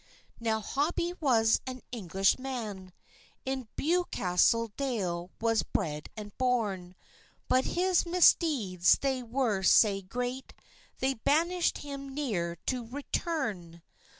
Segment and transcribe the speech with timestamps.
[0.39, 2.91] Now, Hobie was an English man,
[3.45, 6.95] In Bewcastle dale was bred and born;
[7.47, 10.55] But his misdeeds they were sae great,
[10.97, 13.83] They banished him neer to return.